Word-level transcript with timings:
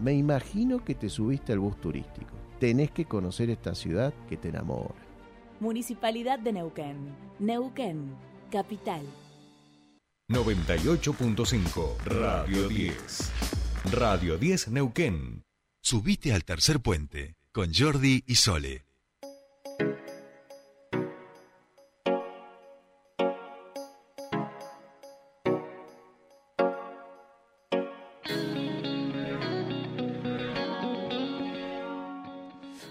Me 0.00 0.14
imagino 0.14 0.82
que 0.82 0.94
te 0.94 1.10
subiste 1.10 1.52
al 1.52 1.58
bus 1.58 1.78
turístico. 1.78 2.32
Tenés 2.58 2.90
que 2.90 3.04
conocer 3.04 3.50
esta 3.50 3.74
ciudad 3.74 4.14
que 4.28 4.36
te 4.36 4.48
enamora. 4.48 4.94
Municipalidad 5.60 6.38
de 6.38 6.52
Neuquén. 6.54 6.96
Neuquén, 7.38 8.14
capital. 8.50 9.02
98.5 10.30 11.98
Radio 12.04 12.68
10. 12.68 13.32
Radio 13.92 14.38
10 14.38 14.68
Neuquén. 14.68 15.42
Subite 15.82 16.32
al 16.32 16.44
tercer 16.44 16.80
puente 16.80 17.34
con 17.52 17.72
Jordi 17.74 18.22
y 18.26 18.36
Sole. 18.36 18.89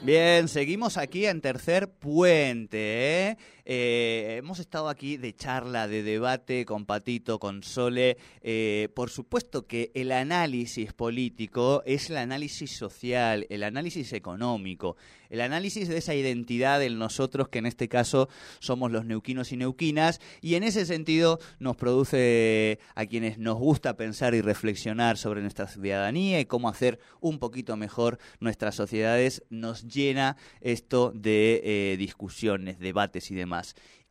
Bien, 0.09 0.47
seguimos 0.47 0.97
aquí 0.97 1.27
en 1.27 1.39
Tercer 1.39 1.87
Puente. 1.87 3.27
¿eh? 3.27 3.37
Eh, 3.71 4.37
hemos 4.39 4.57
estado 4.57 4.89
aquí 4.89 5.17
de 5.17 5.35
charla, 5.35 5.87
de 5.87 6.01
debate 6.01 6.65
con 6.65 6.87
Patito, 6.87 7.37
con 7.37 7.61
Sole. 7.61 8.17
Eh, 8.41 8.89
por 8.95 9.11
supuesto 9.11 9.67
que 9.67 9.91
el 9.93 10.11
análisis 10.11 10.91
político 10.91 11.83
es 11.85 12.09
el 12.09 12.17
análisis 12.17 12.75
social, 12.75 13.45
el 13.51 13.61
análisis 13.61 14.11
económico, 14.13 14.97
el 15.29 15.39
análisis 15.41 15.87
de 15.87 15.97
esa 15.97 16.15
identidad 16.15 16.79
del 16.79 16.97
nosotros 16.97 17.49
que 17.49 17.59
en 17.59 17.67
este 17.67 17.87
caso 17.87 18.27
somos 18.57 18.89
los 18.89 19.05
neuquinos 19.05 19.51
y 19.51 19.57
neuquinas. 19.57 20.19
Y 20.41 20.55
en 20.55 20.63
ese 20.63 20.87
sentido 20.87 21.37
nos 21.59 21.75
produce 21.75 22.79
a 22.95 23.05
quienes 23.05 23.37
nos 23.37 23.59
gusta 23.59 23.95
pensar 23.95 24.33
y 24.33 24.41
reflexionar 24.41 25.15
sobre 25.15 25.41
nuestra 25.41 25.67
ciudadanía 25.67 26.39
y 26.39 26.45
cómo 26.45 26.69
hacer 26.69 26.97
un 27.19 27.37
poquito 27.37 27.77
mejor 27.77 28.17
nuestras 28.39 28.73
sociedades, 28.73 29.43
nos 29.51 29.83
llena 29.87 30.37
esto 30.59 31.11
de 31.13 31.61
eh, 31.63 31.97
discusiones, 31.97 32.79
debates 32.79 33.29
y 33.29 33.35
demás. 33.35 33.58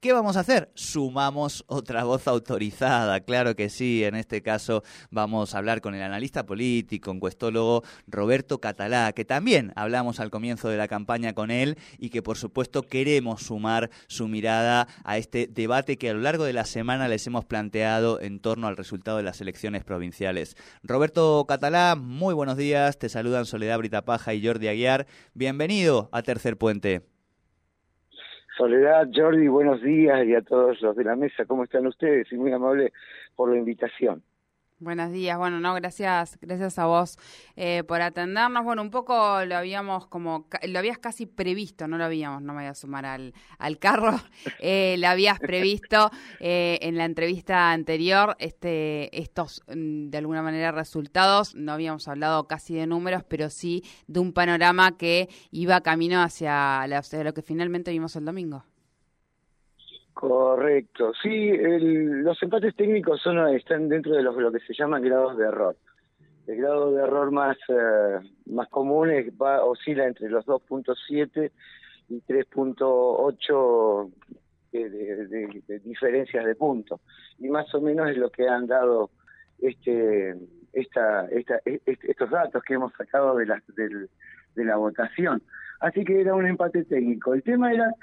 ¿Qué 0.01 0.13
vamos 0.13 0.37
a 0.37 0.41
hacer? 0.41 0.71
Sumamos 0.75 1.65
otra 1.67 2.05
voz 2.05 2.29
autorizada, 2.29 3.19
claro 3.19 3.57
que 3.57 3.69
sí. 3.69 4.05
En 4.05 4.15
este 4.15 4.43
caso 4.43 4.85
vamos 5.11 5.53
a 5.53 5.59
hablar 5.59 5.81
con 5.81 5.93
el 5.97 6.03
analista 6.03 6.47
político, 6.47 7.11
encuestólogo 7.11 7.83
Roberto 8.07 8.61
Catalá, 8.61 9.13
que 9.13 9.25
también 9.25 9.73
hablamos 9.75 10.21
al 10.21 10.31
comienzo 10.31 10.69
de 10.69 10.77
la 10.77 10.87
campaña 10.87 11.33
con 11.33 11.51
él 11.51 11.79
y 11.99 12.11
que 12.11 12.23
por 12.23 12.39
supuesto 12.39 12.83
queremos 12.83 13.43
sumar 13.43 13.91
su 14.07 14.29
mirada 14.29 14.87
a 15.03 15.19
este 15.19 15.49
debate 15.49 15.99
que 15.99 16.11
a 16.11 16.15
lo 16.15 16.21
largo 16.21 16.45
de 16.45 16.53
la 16.53 16.65
semana 16.65 17.09
les 17.09 17.27
hemos 17.27 17.45
planteado 17.45 18.21
en 18.21 18.39
torno 18.39 18.69
al 18.69 18.77
resultado 18.77 19.17
de 19.17 19.25
las 19.25 19.41
elecciones 19.41 19.83
provinciales. 19.83 20.57
Roberto 20.85 21.45
Catalá, 21.49 21.97
muy 21.97 22.35
buenos 22.35 22.57
días. 22.57 23.01
Te 23.01 23.09
saludan 23.09 23.47
Soledad 23.47 23.79
Britapaja 23.79 24.33
y 24.33 24.47
Jordi 24.47 24.69
Aguiar. 24.69 25.09
Bienvenido 25.35 26.09
a 26.13 26.23
Tercer 26.23 26.57
Puente. 26.57 27.18
Soledad, 28.59 29.09
Jordi, 29.15 29.47
buenos 29.47 29.81
días 29.83 30.27
y 30.27 30.35
a 30.35 30.43
todos 30.43 30.83
los 30.83 30.97
de 30.97 31.05
la 31.05 31.15
mesa, 31.15 31.45
¿cómo 31.45 31.63
están 31.63 31.87
ustedes? 31.87 32.27
Y 32.33 32.37
muy 32.37 32.51
amable 32.51 32.93
por 33.37 33.53
la 33.53 33.57
invitación. 33.57 34.25
Buenos 34.81 35.11
días, 35.11 35.37
bueno, 35.37 35.59
no, 35.59 35.75
gracias, 35.75 36.39
gracias 36.41 36.79
a 36.79 36.87
vos 36.87 37.19
eh, 37.57 37.83
por 37.83 38.01
atendernos. 38.01 38.63
Bueno, 38.63 38.81
un 38.81 38.93
poco 38.93 39.45
lo 39.45 39.57
habíamos 39.57 40.07
como, 40.07 40.47
lo 40.69 40.79
habías 40.79 40.99
casi 40.99 41.27
previsto, 41.27 41.89
no 41.89 41.99
lo 41.99 42.05
habíamos, 42.05 42.43
no 42.43 42.53
me 42.53 42.61
voy 42.61 42.69
a 42.69 42.75
sumar 42.75 43.05
al, 43.05 43.35
al 43.59 43.81
carro, 43.81 44.21
eh, 44.61 44.95
lo 45.01 45.09
habías 45.09 45.41
previsto 45.41 46.13
eh, 46.39 46.79
en 46.83 46.97
la 46.97 47.07
entrevista 47.07 47.73
anterior, 47.73 48.37
este, 48.39 49.21
estos 49.21 49.63
mm, 49.67 50.11
de 50.11 50.19
alguna 50.19 50.43
manera 50.43 50.71
resultados, 50.71 51.57
no 51.57 51.73
habíamos 51.73 52.07
hablado 52.07 52.47
casi 52.47 52.77
de 52.77 52.87
números, 52.87 53.25
pero 53.25 53.51
sí 53.51 53.83
de 54.07 54.21
un 54.21 54.33
panorama 54.33 54.97
que 54.97 55.29
iba 55.51 55.81
camino 55.81 56.23
hacia, 56.23 56.83
hacia 56.83 57.25
lo 57.25 57.35
que 57.35 57.43
finalmente 57.43 57.91
vimos 57.91 58.15
el 58.15 58.25
domingo. 58.25 58.65
Correcto, 60.19 61.13
sí, 61.23 61.53
los 61.57 62.43
empates 62.43 62.75
técnicos 62.75 63.23
son 63.23 63.55
están 63.55 63.89
dentro 63.89 64.17
de 64.17 64.23
los, 64.25 64.37
lo 64.37 64.51
que 64.51 64.59
se 64.59 64.75
llaman 64.75 65.01
grados 65.01 65.39
de 65.39 65.45
error. 65.45 65.77
El 66.49 66.57
grado 66.57 66.91
de 66.91 67.05
error 67.05 67.31
más, 67.31 67.57
eh, 67.69 68.19
más 68.47 68.69
común 68.69 69.11
es, 69.11 69.33
va, 69.41 69.63
oscila 69.63 70.09
entre 70.09 70.29
los 70.29 70.45
2.7 70.45 71.53
y 72.09 72.21
3.8 72.23 74.13
de, 74.73 74.91
de, 74.91 75.63
de, 75.69 75.79
diferencias 75.85 76.45
de 76.45 76.57
puntos. 76.57 77.01
Y 77.39 77.49
más 77.49 77.73
o 77.73 77.81
menos 77.81 78.11
es 78.11 78.17
lo 78.17 78.31
que 78.31 78.49
han 78.49 78.67
dado 78.67 79.11
este, 79.61 80.35
esta, 80.73 81.27
esta, 81.27 81.61
estos 81.65 82.29
datos 82.29 82.65
que 82.65 82.75
hemos 82.75 82.93
sacado 82.95 83.37
de 83.37 83.47
la, 83.47 83.63
de 83.77 84.65
la 84.65 84.75
votación. 84.75 85.41
Así 85.79 86.05
que 86.05 86.23
era 86.23 86.35
un 86.35 86.45
empate 86.45 86.83
técnico. 86.83 87.35
El 87.35 87.45
tema 87.45 87.73
era 87.73 87.95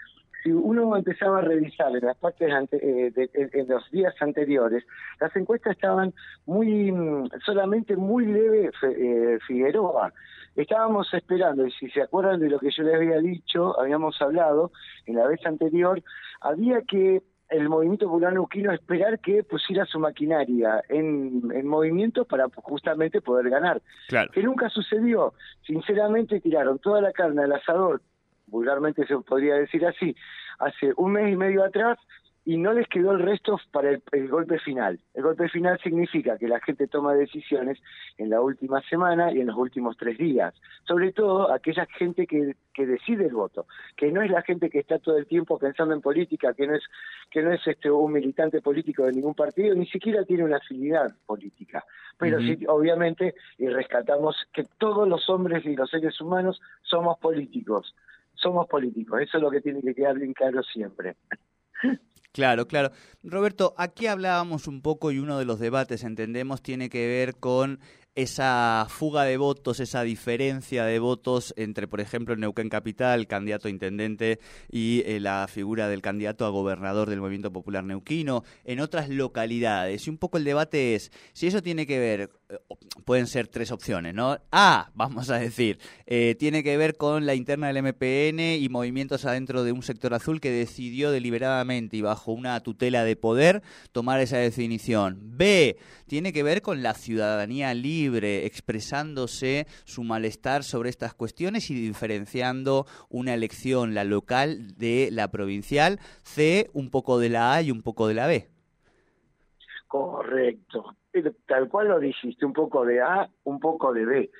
si 0.45 0.51
uno 0.51 0.95
empezaba 0.95 1.39
a 1.39 1.41
revisar 1.41 1.95
en 1.95 2.05
las 2.05 2.17
partes 2.17 2.47
eh, 2.71 3.11
en 3.33 3.67
los 3.67 3.89
días 3.89 4.13
anteriores, 4.19 4.85
las 5.19 5.35
encuestas 5.35 5.73
estaban 5.73 6.13
muy 6.45 6.91
mm, 6.91 7.29
solamente 7.43 7.95
muy 7.95 8.27
leve 8.27 8.69
eh, 8.83 9.39
Figueroa. 9.47 10.13
Estábamos 10.55 11.11
esperando, 11.15 11.65
y 11.65 11.71
si 11.71 11.89
se 11.89 12.03
acuerdan 12.03 12.39
de 12.39 12.49
lo 12.49 12.59
que 12.59 12.69
yo 12.69 12.83
les 12.83 12.95
había 12.95 13.17
dicho, 13.17 13.77
habíamos 13.79 14.21
hablado 14.21 14.71
en 15.07 15.15
la 15.15 15.27
vez 15.27 15.43
anterior, 15.47 16.01
había 16.41 16.81
que 16.83 17.23
el 17.49 17.67
movimiento 17.67 18.05
popular 18.05 18.33
neuquino 18.33 18.71
esperar 18.71 19.19
que 19.19 19.43
pusiera 19.43 19.85
su 19.85 19.99
maquinaria 19.99 20.83
en, 20.89 21.51
en 21.53 21.67
movimiento 21.67 22.25
para 22.25 22.45
justamente 22.55 23.19
poder 23.19 23.49
ganar. 23.49 23.81
Claro. 24.07 24.31
Que 24.31 24.43
nunca 24.43 24.69
sucedió. 24.69 25.33
Sinceramente 25.65 26.39
tiraron 26.39 26.77
toda 26.79 27.01
la 27.01 27.11
carne 27.11 27.43
al 27.43 27.53
asador 27.53 28.01
vulgarmente 28.55 29.05
se 29.05 29.17
podría 29.17 29.55
decir 29.55 29.85
así, 29.85 30.15
hace 30.59 30.93
un 30.95 31.11
mes 31.11 31.31
y 31.31 31.35
medio 31.35 31.63
atrás 31.63 31.97
y 32.47 32.57
no 32.57 32.73
les 32.73 32.87
quedó 32.87 33.11
el 33.11 33.19
resto 33.19 33.59
para 33.71 33.89
el, 33.89 34.27
golpe 34.29 34.59
final. 34.59 34.99
El 35.15 35.23
golpe 35.23 35.49
final 35.49 35.79
significa 35.83 36.37
que 36.37 36.47
la 36.47 36.59
gente 36.59 36.87
toma 36.87 37.15
decisiones 37.15 37.79
en 38.19 38.29
la 38.29 38.39
última 38.39 38.81
semana 38.81 39.33
y 39.33 39.41
en 39.41 39.47
los 39.47 39.57
últimos 39.57 39.97
tres 39.97 40.19
días. 40.19 40.53
Sobre 40.87 41.11
todo 41.11 41.51
aquella 41.51 41.87
gente 41.97 42.27
que, 42.27 42.55
que 42.71 42.85
decide 42.85 43.25
el 43.25 43.33
voto, 43.33 43.65
que 43.97 44.11
no 44.11 44.21
es 44.21 44.29
la 44.29 44.43
gente 44.43 44.69
que 44.69 44.77
está 44.77 44.99
todo 44.99 45.17
el 45.17 45.25
tiempo 45.25 45.57
pensando 45.57 45.95
en 45.95 46.01
política, 46.01 46.53
que 46.53 46.67
no 46.67 46.75
es 46.75 46.83
que 47.31 47.41
no 47.41 47.51
es 47.51 47.65
este 47.65 47.89
un 47.89 48.13
militante 48.13 48.61
político 48.61 49.05
de 49.05 49.13
ningún 49.13 49.33
partido, 49.33 49.73
ni 49.73 49.87
siquiera 49.87 50.23
tiene 50.23 50.43
una 50.43 50.57
afinidad 50.57 51.15
política. 51.25 51.83
Pero 52.19 52.39
sí, 52.39 52.59
obviamente, 52.67 53.33
y 53.57 53.67
rescatamos 53.67 54.35
que 54.53 54.65
todos 54.77 55.07
los 55.07 55.27
hombres 55.29 55.65
y 55.65 55.75
los 55.75 55.89
seres 55.89 56.21
humanos 56.21 56.61
somos 56.83 57.17
políticos 57.17 57.95
somos 58.35 58.67
políticos, 58.67 59.21
eso 59.21 59.37
es 59.37 59.43
lo 59.43 59.51
que 59.51 59.61
tiene 59.61 59.81
que 59.81 59.95
quedar 59.95 60.17
bien 60.17 60.33
claro 60.33 60.61
siempre. 60.63 61.15
Claro, 62.31 62.67
claro. 62.67 62.91
Roberto, 63.23 63.73
aquí 63.77 64.07
hablábamos 64.07 64.67
un 64.67 64.81
poco 64.81 65.09
y 65.09 65.19
uno 65.19 65.39
de 65.39 65.45
los 65.45 65.57
debates, 65.57 66.03
entendemos, 66.03 66.61
tiene 66.61 66.89
que 66.89 67.07
ver 67.07 67.37
con 67.37 67.79
esa 68.15 68.87
fuga 68.89 69.23
de 69.23 69.35
votos, 69.37 69.81
esa 69.81 70.03
diferencia 70.03 70.85
de 70.85 70.99
votos 70.99 71.53
entre, 71.57 71.87
por 71.87 71.99
ejemplo, 71.99 72.35
Neuquén 72.35 72.69
Capital, 72.69 73.27
candidato 73.27 73.67
a 73.67 73.71
intendente, 73.71 74.39
y 74.69 75.03
eh, 75.05 75.19
la 75.19 75.47
figura 75.49 75.89
del 75.89 76.01
candidato 76.01 76.45
a 76.45 76.49
gobernador 76.49 77.09
del 77.09 77.19
Movimiento 77.19 77.51
Popular 77.51 77.83
Neuquino, 77.83 78.43
en 78.63 78.79
otras 78.79 79.09
localidades. 79.09 80.07
Y 80.07 80.09
un 80.09 80.17
poco 80.17 80.37
el 80.37 80.45
debate 80.45 80.95
es, 80.95 81.11
si 81.33 81.47
eso 81.47 81.61
tiene 81.61 81.85
que 81.85 81.99
ver, 81.99 82.29
pueden 83.05 83.27
ser 83.27 83.47
tres 83.47 83.71
opciones, 83.71 84.13
¿no? 84.13 84.37
A, 84.51 84.89
vamos 84.93 85.29
a 85.29 85.37
decir, 85.37 85.79
eh, 86.05 86.35
tiene 86.37 86.63
que 86.63 86.77
ver 86.77 86.97
con 86.97 87.25
la 87.25 87.35
interna 87.35 87.67
del 87.67 87.83
MPN 87.83 88.39
y 88.59 88.67
movimientos 88.69 89.25
adentro 89.25 89.63
de 89.63 89.71
un 89.71 89.83
sector 89.83 90.13
azul 90.13 90.41
que 90.41 90.51
decidió 90.51 91.11
deliberadamente 91.11 91.97
y 91.97 92.01
bajo 92.01 92.31
una 92.31 92.59
tutela 92.61 93.03
de 93.03 93.15
poder 93.15 93.61
tomar 93.91 94.19
esa 94.19 94.37
definición. 94.37 95.19
B, 95.37 95.77
tiene 96.07 96.33
que 96.33 96.43
ver 96.43 96.61
con 96.61 96.83
la 96.83 96.93
ciudadanía 96.93 97.73
libre 97.73 98.45
expresándose 98.45 99.67
su 99.83 100.03
malestar 100.03 100.63
sobre 100.63 100.89
estas 100.89 101.13
cuestiones 101.13 101.69
y 101.69 101.75
diferenciando 101.75 102.85
una 103.09 103.33
elección, 103.33 103.93
la 103.93 104.03
local, 104.03 104.75
de 104.77 105.09
la 105.11 105.29
provincial. 105.29 105.99
C, 106.23 106.69
un 106.73 106.89
poco 106.89 107.19
de 107.19 107.29
la 107.29 107.53
A 107.53 107.61
y 107.61 107.71
un 107.71 107.81
poco 107.81 108.07
de 108.07 108.13
la 108.13 108.27
B. 108.27 108.49
Correcto. 109.87 110.95
Tal 111.45 111.69
cual 111.69 111.89
lo 111.89 111.99
dijiste, 111.99 112.45
un 112.45 112.53
poco 112.53 112.85
de 112.85 113.01
A, 113.01 113.29
un 113.43 113.59
poco 113.59 113.93
de 113.93 114.05
B. 114.05 114.31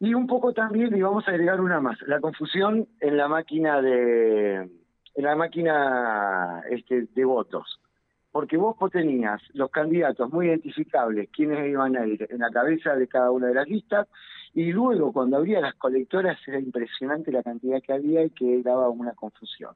Y 0.00 0.14
un 0.14 0.26
poco 0.26 0.52
también, 0.52 0.94
y 0.94 1.02
vamos 1.02 1.26
a 1.26 1.30
agregar 1.30 1.60
una 1.60 1.80
más, 1.80 2.00
la 2.02 2.20
confusión 2.20 2.86
en 3.00 3.16
la 3.16 3.28
máquina 3.28 3.80
de 3.80 4.70
en 5.14 5.24
la 5.24 5.34
máquina 5.34 6.62
este, 6.68 7.06
de 7.14 7.24
votos 7.24 7.80
porque 8.36 8.58
vos 8.58 8.76
tenías 8.92 9.40
los 9.54 9.70
candidatos 9.70 10.30
muy 10.30 10.48
identificables, 10.48 11.30
quienes 11.30 11.70
iban 11.70 11.96
a 11.96 12.06
ir 12.06 12.26
en 12.28 12.40
la 12.40 12.50
cabeza 12.50 12.94
de 12.94 13.08
cada 13.08 13.30
una 13.30 13.46
de 13.46 13.54
las 13.54 13.66
listas, 13.66 14.08
y 14.52 14.72
luego 14.72 15.10
cuando 15.10 15.38
abría 15.38 15.58
las 15.62 15.74
colectoras 15.76 16.36
era 16.46 16.60
impresionante 16.60 17.32
la 17.32 17.42
cantidad 17.42 17.80
que 17.80 17.94
había 17.94 18.24
y 18.24 18.28
que 18.28 18.62
daba 18.62 18.90
una 18.90 19.14
confusión. 19.14 19.74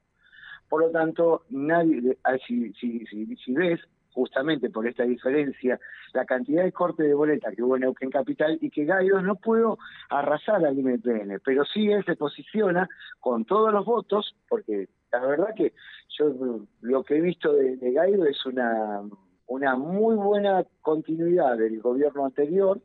Por 0.69 0.83
lo 0.83 0.91
tanto, 0.91 1.47
nadie, 1.49 2.19
ah, 2.23 2.37
si, 2.47 2.71
si, 2.75 3.07
si, 3.07 3.55
ves 3.55 3.81
justamente 4.13 4.71
por 4.71 4.87
esta 4.87 5.05
diferencia, 5.05 5.79
la 6.13 6.25
cantidad 6.25 6.65
de 6.65 6.73
corte 6.73 7.03
de 7.03 7.15
boleta 7.15 7.53
que 7.53 7.63
hubo 7.63 7.77
en 7.77 7.83
Neuquén 7.83 8.11
Capital 8.11 8.59
y 8.61 8.71
que 8.71 8.85
Gaidos 8.85 9.23
no 9.23 9.37
pudo 9.37 9.79
arrasar 10.09 10.65
al 10.65 10.77
MPN, 10.77 11.41
pero 11.45 11.65
sí 11.65 11.91
él 11.91 12.05
se 12.05 12.17
posiciona 12.17 12.89
con 13.21 13.45
todos 13.45 13.73
los 13.73 13.85
votos, 13.85 14.35
porque 14.49 14.89
la 15.13 15.21
verdad 15.21 15.55
que 15.57 15.73
yo 16.19 16.67
lo 16.81 17.05
que 17.05 17.17
he 17.17 17.21
visto 17.21 17.53
de, 17.53 17.77
de 17.77 17.93
Gaido 17.93 18.27
es 18.27 18.45
una, 18.47 19.03
una 19.47 19.77
muy 19.77 20.15
buena 20.15 20.65
continuidad 20.81 21.59
del 21.59 21.81
gobierno 21.81 22.25
anterior 22.25 22.81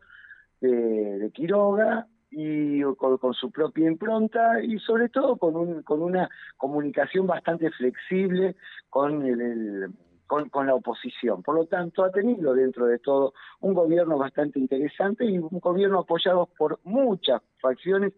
de, 0.62 1.32
Quiroga 1.34 2.08
y 2.32 2.82
con, 2.82 3.34
su 3.34 3.52
propia 3.52 3.88
impronta 3.88 4.62
y 4.64 4.80
sobre 4.80 5.10
todo 5.10 5.38
con, 5.38 5.56
un, 5.56 5.84
con 5.84 6.02
una 6.02 6.30
comunicación 6.58 7.28
bastante 7.28 7.70
flexible 7.72 8.56
con 8.90 9.26
el 9.26 9.90
con, 10.28 10.50
la 10.66 10.76
oposición. 10.76 11.44
Por 11.44 11.56
lo 11.56 11.66
tanto, 11.66 12.04
ha 12.04 12.12
tenido 12.12 12.54
dentro 12.54 12.88
de 12.88 13.00
todo 13.00 13.34
un 13.60 13.74
gobierno 13.74 14.18
bastante 14.18 14.60
interesante 14.60 15.26
y 15.26 15.38
un 15.38 15.60
gobierno 15.60 16.00
apoyado 16.00 16.50
por 16.58 16.80
muchas 16.84 17.42
facciones 17.62 18.14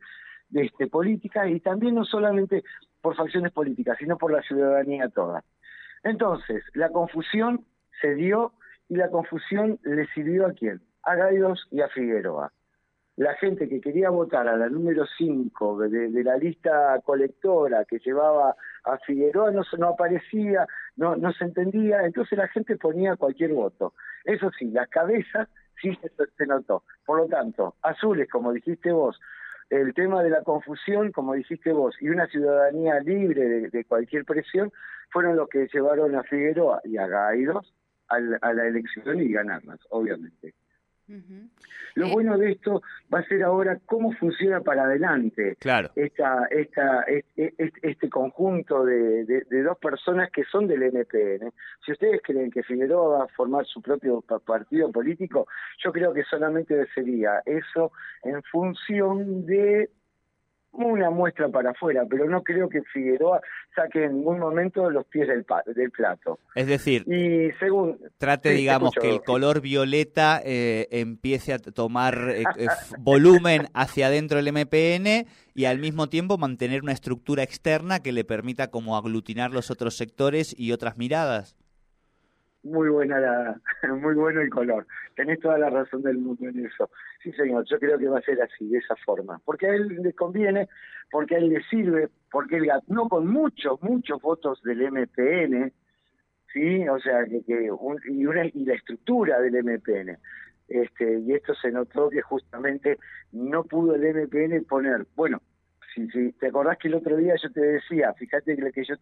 este, 0.54 0.88
políticas 0.88 1.50
y 1.50 1.60
también 1.60 1.96
no 1.96 2.06
solamente 2.06 2.64
por 3.02 3.16
facciones 3.16 3.52
políticas, 3.52 3.98
sino 4.00 4.18
por 4.18 4.32
la 4.32 4.42
ciudadanía 4.42 5.10
toda. 5.10 5.44
Entonces, 6.04 6.64
la 6.74 6.90
confusión 6.90 7.66
se 8.02 8.16
dio 8.16 8.54
y 8.90 8.96
la 8.96 9.10
confusión 9.10 9.80
le 9.84 10.08
sirvió 10.08 10.48
a 10.48 10.54
quién? 10.54 10.82
A 11.04 11.16
Gaidos 11.16 11.68
y 11.72 11.82
a 11.82 11.90
Figueroa 11.90 12.52
la 13.18 13.34
gente 13.34 13.68
que 13.68 13.82
quería 13.82 14.12
votar 14.12 14.48
a 14.48 14.56
la 14.56 14.70
número 14.70 15.06
5 15.18 15.80
de, 15.90 16.24
la 16.24 16.38
lista 16.38 17.02
colectora 17.04 17.84
que 17.84 17.98
llevaba 17.98 18.56
a 18.84 18.98
Figueroa 19.00 19.52
no 19.52 19.88
aparecía, 19.88 20.68
no, 20.98 21.16
no 21.16 21.32
se 21.32 21.46
entendía, 21.46 22.04
entonces 22.04 22.38
la 22.38 22.48
gente 22.48 22.76
ponía 22.76 23.16
cualquier 23.16 23.54
voto. 23.54 23.94
Eso 24.26 24.52
sí, 24.58 24.72
la 24.72 24.88
cabeza 24.88 25.48
sí 25.82 25.98
se, 26.38 26.46
notó. 26.46 26.84
Por 27.06 27.20
lo 27.20 27.28
tanto, 27.28 27.76
azules, 27.84 28.28
como 28.30 28.52
dijiste 28.52 28.92
vos, 28.92 29.20
el 29.70 29.94
tema 29.94 30.24
de 30.24 30.32
la 30.32 30.44
confusión, 30.44 31.12
como 31.12 31.34
dijiste 31.34 31.72
vos, 31.72 31.96
y 32.02 32.10
una 32.10 32.28
ciudadanía 32.28 33.00
libre 33.00 33.70
de, 33.70 33.86
cualquier 33.86 34.26
presión, 34.26 34.72
fueron 35.12 35.36
los 35.36 35.48
que 35.50 35.68
llevaron 35.72 36.16
a 36.16 36.24
Figueroa 36.24 36.82
y 36.84 36.98
a 36.98 37.08
Gaidos 37.08 37.74
a 38.10 38.16
a 38.42 38.54
la 38.54 38.68
elección 38.68 39.20
y 39.20 39.32
ganarlas, 39.32 39.80
obviamente. 39.90 40.54
Uh 41.10 41.14
-huh. 41.14 41.50
Lo 41.96 42.08
eh, 42.08 42.12
bueno 42.12 42.38
de 42.38 42.52
esto 42.52 42.82
va 43.14 43.20
a 43.20 43.24
ser 43.24 43.44
ahora 43.44 43.80
cómo 43.86 44.12
funciona 44.14 44.62
para 44.62 44.84
adelante 44.84 45.56
claro. 45.60 45.90
esta, 45.96 46.46
esta, 46.52 47.04
este, 47.04 47.54
este 47.82 48.10
conjunto 48.10 48.84
de, 48.84 49.26
de, 49.26 49.44
de, 49.50 49.64
dos 49.64 49.78
personas 49.78 50.30
que 50.32 50.44
son 50.44 50.68
del 50.68 50.84
MPN. 50.84 51.52
Si 51.86 51.94
ustedes 51.94 52.22
creen 52.22 52.52
que 52.52 52.62
Figueroa 52.62 53.20
va 53.20 53.24
a 53.24 53.28
formar 53.30 53.66
su 53.66 53.82
propio 53.82 54.22
partido 54.22 54.92
político, 54.92 55.48
yo 55.84 55.92
creo 55.92 56.14
que 56.14 56.24
solamente 56.24 56.86
sería 56.94 57.42
eso 57.46 57.92
en 58.24 58.44
función 58.44 59.46
de 59.46 59.90
una 60.86 61.10
muestra 61.10 61.50
para 61.50 61.72
afuera, 61.72 62.06
pero 62.10 62.26
no 62.30 62.44
creo 62.44 62.70
que 62.70 62.82
Figueroa 62.94 63.42
saque 63.76 64.06
en 64.06 64.18
ningún 64.18 64.40
momento 64.40 64.90
los 64.90 65.06
pies 65.06 65.28
del, 65.28 65.46
del 65.76 65.92
plato. 65.92 66.40
Es 66.56 66.68
decir, 66.68 67.04
y 67.08 67.52
según 67.60 68.00
trate, 68.18 68.52
sí, 68.52 68.58
digamos, 68.58 68.94
que 68.94 69.10
el 69.10 69.22
color 69.22 69.62
violeta 69.62 70.42
eh, 70.44 70.88
empiece 70.92 71.54
a 71.54 71.60
tomar 71.60 72.30
eh, 72.30 72.44
volumen 73.00 73.68
hacia 73.74 74.08
adentro 74.08 74.42
del 74.42 74.54
MPN 74.54 75.28
y 75.54 75.66
al 75.66 75.80
mismo 75.80 76.08
tiempo 76.08 76.38
mantener 76.38 76.84
una 76.84 76.94
estructura 76.94 77.44
externa 77.44 78.02
que 78.02 78.12
le 78.12 78.24
permita 78.24 78.70
como 78.70 78.98
aglutinar 78.98 79.52
los 79.52 79.72
otros 79.72 79.98
sectores 79.98 80.54
y 80.58 80.72
otras 80.72 80.98
miradas 80.98 81.56
muy 82.68 82.90
buena 82.90 83.20
la, 83.20 83.62
muy 83.96 84.16
bueno 84.16 84.42
el 84.42 84.50
color. 84.50 84.86
Tenés 85.16 85.40
toda 85.40 85.58
la 85.58 85.70
razón 85.70 86.02
del 86.02 86.18
mundo 86.18 86.48
en 86.48 86.66
eso. 86.66 86.90
Sí, 87.24 87.32
señor, 87.34 87.66
yo 87.70 87.80
creo 87.80 87.98
que 87.98 88.08
va 88.08 88.20
a 88.20 88.22
ser 88.22 88.42
así, 88.42 88.68
de 88.68 88.78
esa 88.80 88.96
forma. 88.98 89.40
Porque 89.46 89.68
a 89.68 89.74
él 89.74 89.88
le 90.02 90.14
conviene, 90.14 90.68
porque 91.12 91.36
a 91.36 91.38
él 91.40 91.50
le 91.50 91.64
sirve, 91.64 92.10
porque 92.32 92.58
él 92.58 92.66
ganó 92.66 93.08
con 93.10 93.28
muchos, 93.28 93.82
muchos 93.82 94.22
votos 94.22 94.62
del 94.64 94.92
MPN, 94.92 95.72
¿sí? 96.54 96.88
O 96.88 97.00
sea, 97.00 97.26
que, 97.26 97.44
que 97.44 97.72
un, 97.72 98.00
y, 98.06 98.26
una, 98.26 98.46
y 98.46 98.66
la 98.66 98.76
estructura 98.76 99.40
del 99.40 99.64
MPN. 99.64 100.18
Este, 100.68 101.20
y 101.20 101.34
esto 101.34 101.54
se 101.56 101.72
notó 101.72 102.10
que 102.10 102.22
justamente 102.22 102.98
no 103.32 103.64
pudo 103.64 103.96
el 103.96 104.04
MPN 104.04 104.66
poner, 104.66 105.06
bueno, 105.16 105.42
si, 105.96 106.10
si 106.10 106.34
te 106.34 106.48
acordás 106.48 106.78
que 106.78 106.90
el 106.90 106.96
otro 106.96 107.16
día 107.16 107.36
yo 107.42 107.50
te 107.52 107.62
decía, 107.62 108.14
fíjate 108.14 108.56
que, 108.58 108.72
que 108.72 108.84
yo 108.84 108.96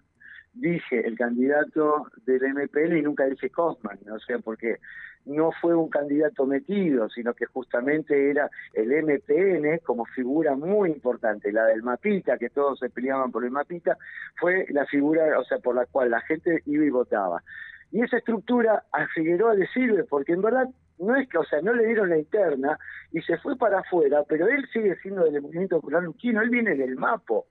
dije 0.55 1.05
el 1.05 1.17
candidato 1.17 2.07
del 2.25 2.53
MPL 2.53 2.97
y 2.97 3.01
nunca 3.01 3.25
dije 3.25 3.49
Cosman, 3.49 3.99
o 4.09 4.19
sea, 4.19 4.39
porque 4.39 4.79
no 5.25 5.51
fue 5.59 5.75
un 5.75 5.89
candidato 5.89 6.45
metido, 6.45 7.09
sino 7.09 7.33
que 7.33 7.45
justamente 7.45 8.29
era 8.29 8.49
el 8.73 8.91
MPN 9.03 9.79
como 9.83 10.05
figura 10.05 10.55
muy 10.55 10.91
importante, 10.91 11.51
la 11.51 11.65
del 11.65 11.83
mapita, 11.83 12.37
que 12.37 12.49
todos 12.49 12.79
se 12.79 12.89
peleaban 12.89 13.31
por 13.31 13.43
el 13.43 13.51
mapita, 13.51 13.97
fue 14.39 14.65
la 14.69 14.85
figura, 14.85 15.39
o 15.39 15.43
sea, 15.43 15.59
por 15.59 15.75
la 15.75 15.85
cual 15.85 16.11
la 16.11 16.21
gente 16.21 16.61
iba 16.65 16.85
y 16.85 16.89
votaba. 16.89 17.43
Y 17.91 18.01
esa 18.01 18.17
estructura 18.17 18.83
a 18.91 19.07
Figueroa 19.07 19.55
le 19.55 19.67
sirve, 19.67 20.03
porque 20.03 20.33
en 20.33 20.41
verdad 20.41 20.67
no 20.99 21.15
es 21.15 21.27
que, 21.27 21.37
o 21.37 21.43
sea, 21.43 21.61
no 21.61 21.73
le 21.73 21.85
dieron 21.85 22.09
la 22.09 22.17
interna 22.17 22.77
y 23.11 23.21
se 23.21 23.37
fue 23.37 23.57
para 23.57 23.79
afuera, 23.79 24.23
pero 24.27 24.47
él 24.47 24.65
sigue 24.71 24.95
siendo 24.97 25.23
del 25.23 25.41
movimiento 25.41 25.77
popular 25.77 26.03
luquino, 26.03 26.41
él 26.41 26.49
viene 26.49 26.75
del 26.75 26.95
MAPO, 26.95 27.47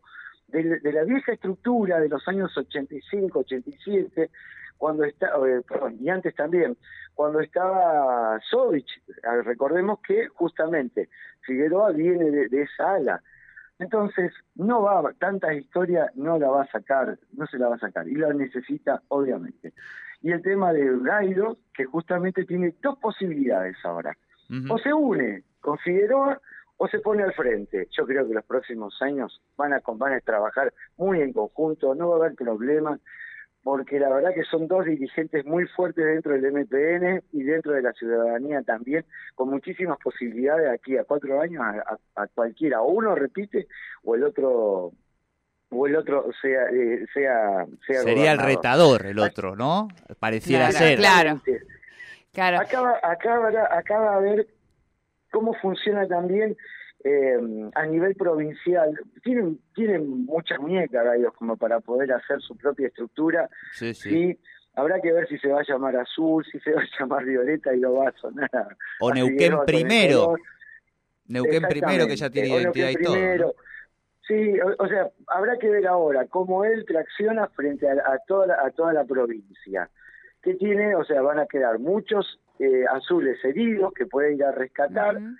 de, 0.48 0.80
de, 0.80 0.92
la 0.92 1.04
vieja 1.04 1.32
estructura 1.32 2.00
de 2.00 2.08
los 2.08 2.26
años 2.28 2.56
85, 2.56 3.40
87, 3.40 4.30
cuando 4.76 5.04
está, 5.04 5.28
eh, 5.46 5.62
perdón, 5.66 5.96
y 6.00 6.08
antes 6.08 6.34
también, 6.34 6.76
cuando 7.14 7.40
estaba 7.40 8.38
Sovich, 8.50 9.02
recordemos 9.44 10.00
que 10.00 10.28
justamente 10.28 11.08
Figueroa 11.42 11.92
viene 11.92 12.30
de, 12.30 12.48
de 12.48 12.62
esa 12.62 12.94
ala. 12.94 13.22
Entonces, 13.78 14.32
no 14.54 14.82
va, 14.82 15.12
tantas 15.18 15.54
historias 15.54 16.14
no 16.14 16.38
la 16.38 16.48
va 16.48 16.62
a 16.62 16.70
sacar, 16.70 17.18
no 17.32 17.46
se 17.46 17.58
la 17.58 17.68
va 17.68 17.76
a 17.76 17.78
sacar, 17.78 18.08
y 18.08 18.14
la 18.14 18.32
necesita, 18.32 19.02
obviamente. 19.08 19.72
Y 20.22 20.32
el 20.32 20.42
tema 20.42 20.72
de 20.72 20.98
Gaido, 21.02 21.58
que 21.72 21.84
justamente 21.84 22.44
tiene 22.44 22.74
dos 22.80 22.98
posibilidades 22.98 23.76
ahora. 23.84 24.16
Uh 24.48 24.54
-huh. 24.54 24.74
O 24.74 24.78
se 24.78 24.92
une 24.92 25.42
con 25.60 25.78
Figueroa 25.78 26.40
o 26.76 26.88
se 26.88 26.98
pone 26.98 27.22
al 27.22 27.32
frente. 27.34 27.88
Yo 27.96 28.06
creo 28.06 28.26
que 28.26 28.34
los 28.34 28.44
próximos 28.44 29.00
años 29.00 29.40
van 29.56 29.72
a, 29.72 29.82
van 29.86 30.12
a 30.12 30.20
trabajar 30.20 30.72
muy 30.96 31.20
en 31.20 31.32
conjunto, 31.32 31.94
no 31.94 32.10
va 32.10 32.16
a 32.16 32.18
haber 32.20 32.34
problemas, 32.34 33.00
porque 33.62 33.98
la 33.98 34.10
verdad 34.10 34.34
que 34.34 34.44
son 34.44 34.68
dos 34.68 34.84
dirigentes 34.84 35.46
muy 35.46 35.66
fuertes 35.68 36.04
dentro 36.04 36.32
del 36.32 36.52
MPN 36.52 37.22
y 37.32 37.42
dentro 37.44 37.72
de 37.72 37.82
la 37.82 37.92
ciudadanía 37.92 38.62
también, 38.62 39.04
con 39.34 39.48
muchísimas 39.48 39.98
posibilidades 39.98 40.68
aquí 40.70 40.98
a 40.98 41.04
cuatro 41.04 41.40
años 41.40 41.62
a, 41.62 41.98
a, 42.16 42.22
a 42.22 42.26
cualquiera. 42.28 42.82
O 42.82 42.92
uno 42.92 43.14
repite 43.14 43.66
o 44.02 44.14
el 44.14 44.24
otro 44.24 44.92
o 45.70 45.86
el 45.86 45.96
otro 45.96 46.30
sea 46.40 46.66
eh, 46.72 47.06
sea, 47.12 47.66
sea 47.86 48.02
sería 48.02 48.34
gobernador. 48.34 48.50
el 48.50 48.56
retador 48.56 49.06
el 49.06 49.18
otro 49.18 49.56
no 49.56 49.88
pareciera 50.18 50.68
claro, 50.68 50.86
ser 50.86 50.98
claro 50.98 51.40
claro 52.32 52.60
acaba 52.60 53.00
acaba 53.02 53.50
acaba 53.72 54.16
a 54.16 54.20
ver 54.20 54.46
cómo 55.34 55.52
funciona 55.54 56.06
también 56.06 56.56
eh, 57.02 57.36
a 57.74 57.86
nivel 57.86 58.14
provincial. 58.14 58.96
Tienen, 59.24 59.58
tienen 59.74 60.24
muchas 60.24 60.60
muñecas, 60.60 61.04
gallos, 61.04 61.34
como 61.34 61.56
para 61.56 61.80
poder 61.80 62.12
hacer 62.12 62.40
su 62.40 62.56
propia 62.56 62.86
estructura. 62.86 63.50
Sí, 63.72 63.92
sí. 63.94 64.16
Y 64.16 64.38
habrá 64.76 65.00
que 65.00 65.12
ver 65.12 65.26
si 65.26 65.36
se 65.38 65.48
va 65.48 65.60
a 65.60 65.64
llamar 65.66 65.96
azul, 65.96 66.44
si 66.44 66.60
se 66.60 66.70
va 66.70 66.82
a 66.82 67.00
llamar 67.00 67.24
violeta 67.24 67.74
y 67.74 67.80
lo 67.80 67.94
va 67.94 68.10
a 68.10 68.12
sonar. 68.12 68.76
O 69.00 69.12
Neuquén 69.12 69.54
primero. 69.66 70.36
Neuquén 71.26 71.64
primero, 71.64 72.06
que 72.06 72.16
ya 72.16 72.30
tiene 72.30 72.50
identidad 72.50 72.90
y 72.90 72.96
primero. 72.96 73.46
todo. 73.48 73.56
Sí, 74.28 74.58
o, 74.60 74.84
o, 74.84 74.88
sea, 74.88 75.10
habrá 75.26 75.58
que 75.58 75.68
ver 75.68 75.86
ahora 75.86 76.26
cómo 76.28 76.64
él 76.64 76.84
tracciona 76.86 77.48
frente 77.48 77.88
a, 77.88 77.92
a, 77.92 78.18
toda, 78.26 78.46
la, 78.46 78.54
a 78.64 78.70
toda 78.70 78.92
la 78.92 79.04
provincia. 79.04 79.90
¿Qué 80.42 80.54
tiene? 80.54 80.94
O 80.94 81.04
sea, 81.04 81.20
van 81.22 81.40
a 81.40 81.46
quedar 81.46 81.78
muchos 81.78 82.40
eh, 82.58 82.84
azules 82.90 83.42
heridos 83.44 83.92
que 83.94 84.06
puede 84.06 84.34
ir 84.34 84.44
a 84.44 84.52
rescatar. 84.52 85.16
Uh 85.16 85.20
-huh. 85.20 85.38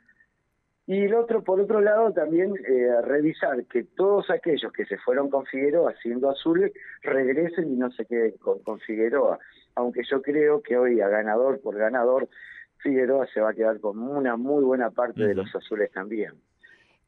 Y 0.87 1.05
el 1.05 1.15
otro, 1.15 1.43
por 1.43 1.61
otro 1.61 1.81
lado, 1.81 2.13
también 2.13 2.53
eh, 2.69 3.01
revisar 3.03 3.65
que 3.65 3.85
todos 3.85 4.29
aquellos 4.31 4.71
que 4.73 4.85
se 4.85 4.99
fueron 4.99 5.31
con 5.31 5.47
Figueroa 5.47 5.95
siendo 6.03 6.29
azules 6.29 6.73
regresen 7.03 7.73
y 7.73 7.77
no 7.77 7.91
se 7.91 8.05
queden 8.05 8.33
con, 8.39 8.59
con 8.59 8.79
Figueroa. 8.81 9.39
Aunque 9.77 10.03
yo 10.05 10.21
creo 10.21 10.61
que 10.63 10.77
hoy, 10.77 11.01
a 11.01 11.09
ganador 11.09 11.61
por 11.61 11.77
ganador, 11.77 12.29
Figueroa 12.79 13.27
se 13.29 13.41
va 13.41 13.51
a 13.51 13.55
quedar 13.55 13.81
con 13.81 13.99
una 13.99 14.37
muy 14.37 14.63
buena 14.63 14.91
parte 14.91 15.23
uh 15.23 15.25
-huh. 15.25 15.29
de 15.29 15.35
los 15.35 15.55
azules 15.55 15.91
también. 15.91 16.33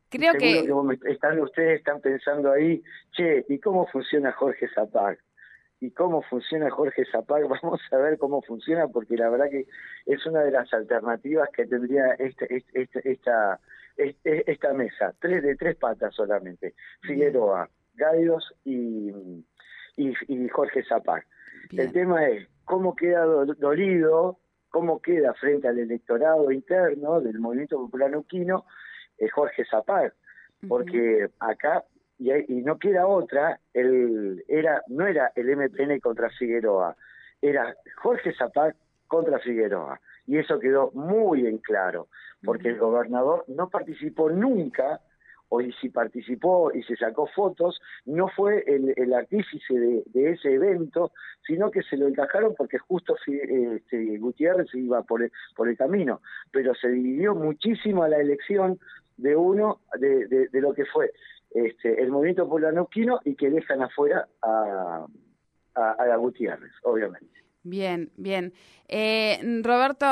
Creo 0.08 0.32
que... 0.34 0.64
que 0.64 1.10
están, 1.10 1.38
ustedes 1.40 1.78
están 1.80 2.00
pensando 2.00 2.52
ahí, 2.52 2.82
che, 3.12 3.44
¿y 3.48 3.58
cómo 3.58 3.86
funciona 3.88 4.32
Jorge 4.32 4.68
Zapac? 4.68 5.18
Y 5.80 5.90
cómo 5.90 6.22
funciona 6.22 6.70
Jorge 6.70 7.04
Zapag, 7.10 7.46
vamos 7.62 7.80
a 7.90 7.96
ver 7.96 8.18
cómo 8.18 8.42
funciona, 8.42 8.88
porque 8.88 9.16
la 9.16 9.28
verdad 9.28 9.50
que 9.50 9.66
es 10.06 10.26
una 10.26 10.42
de 10.42 10.50
las 10.50 10.72
alternativas 10.72 11.48
que 11.50 11.66
tendría 11.66 12.14
este, 12.14 12.56
este, 12.56 12.82
este 12.82 13.12
esta, 13.12 13.60
esta, 13.96 14.30
esta 14.30 14.72
mesa, 14.72 15.14
tres 15.20 15.42
de 15.42 15.56
tres 15.56 15.76
patas 15.76 16.14
solamente, 16.14 16.74
Figueroa, 17.02 17.68
Gaidos 17.94 18.54
y, 18.64 19.10
y, 19.96 20.12
y 20.28 20.48
Jorge 20.48 20.84
Zapag. 20.84 21.24
El 21.72 21.92
tema 21.92 22.26
es, 22.26 22.48
cómo 22.64 22.94
queda 22.94 23.24
dolido, 23.24 24.38
cómo 24.68 25.00
queda 25.00 25.34
frente 25.34 25.68
al 25.68 25.78
electorado 25.78 26.52
interno 26.52 27.20
del 27.20 27.38
Movimiento 27.38 27.76
Popular 27.76 28.10
Neuquino 28.10 28.66
eh, 29.18 29.28
Jorge 29.30 29.64
Zapag, 29.64 30.12
porque 30.68 31.28
acá 31.38 31.84
y, 32.18 32.32
y, 32.32 32.62
no 32.62 32.78
queda 32.78 33.06
otra, 33.06 33.60
el, 33.74 34.44
era 34.48 34.82
no 34.88 35.06
era 35.06 35.32
el 35.34 35.54
MPN 35.56 36.00
contra 36.00 36.30
Figueroa, 36.30 36.96
era 37.40 37.74
Jorge 38.02 38.32
Zapag 38.34 38.74
contra 39.06 39.38
Figueroa. 39.38 40.00
Y 40.26 40.38
eso 40.38 40.58
quedó 40.58 40.90
muy 40.92 41.46
en 41.46 41.58
claro, 41.58 42.08
porque 42.44 42.68
el 42.68 42.78
gobernador 42.78 43.44
no 43.48 43.68
participó 43.68 44.30
nunca 44.30 45.00
o 45.48 45.60
si 45.80 45.90
participó 45.90 46.72
y 46.72 46.82
se 46.82 46.96
sacó 46.96 47.28
fotos, 47.28 47.80
no 48.04 48.28
fue 48.28 48.64
el, 48.66 49.14
artífice 49.14 49.74
de, 49.74 50.30
ese 50.32 50.54
evento, 50.54 51.12
sino 51.46 51.70
que 51.70 51.82
se 51.82 51.96
lo 51.96 52.08
encajaron 52.08 52.54
porque 52.56 52.78
justo 52.78 53.14
este, 53.26 54.18
Gutiérrez 54.18 54.74
iba 54.74 55.02
por 55.02 55.22
el, 55.22 55.30
por 55.54 55.68
el 55.68 55.76
camino, 55.76 56.20
pero 56.50 56.74
se 56.74 56.88
dividió 56.88 57.34
muchísimo 57.34 58.06
la 58.08 58.18
elección 58.18 58.78
de 59.16 59.36
uno 59.36 59.80
de, 59.98 60.26
de, 60.26 60.60
lo 60.60 60.74
que 60.74 60.84
fue 60.84 61.12
este, 61.64 62.02
el 62.02 62.10
movimiento 62.10 62.44
popular 62.44 62.74
neuquino 62.74 63.20
y 63.24 63.34
que 63.34 63.50
dejan 63.50 63.82
afuera 63.82 64.28
a, 64.42 65.06
a, 65.74 65.90
a 65.90 66.16
Gutiérrez, 66.16 66.72
obviamente. 66.82 67.45
Bien, 67.66 68.12
bien. 68.16 68.52
Eh, 68.88 69.40
Roberto, 69.64 70.06